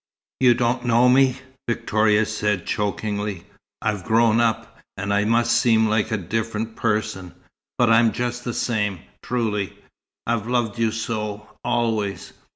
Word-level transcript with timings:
"You 0.39 0.55
don't 0.55 0.83
know 0.83 1.07
me!" 1.07 1.37
Victoria 1.69 2.25
said 2.25 2.65
chokingly. 2.65 3.43
"I've 3.83 4.03
grown 4.03 4.39
up, 4.39 4.79
and 4.97 5.13
I 5.13 5.25
must 5.25 5.55
seem 5.55 5.87
like 5.87 6.09
a 6.09 6.17
different 6.17 6.75
person 6.75 7.35
but 7.77 7.91
I'm 7.91 8.11
just 8.11 8.43
the 8.43 8.55
same, 8.55 9.01
truly. 9.21 9.77
I've 10.25 10.47
loved 10.47 10.79
you 10.79 10.89
so, 10.91 11.47
always. 11.63 12.33